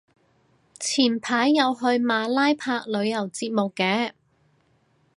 [0.79, 4.13] 前排有去馬拉拍旅遊節目嘅